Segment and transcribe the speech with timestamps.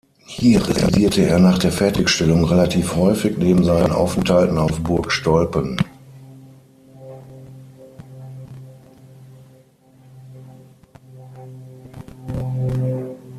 [0.25, 5.77] Hier residierte er nach der Fertigstellung relativ häufig neben seinen Aufenthalten auf Burg Stolpen.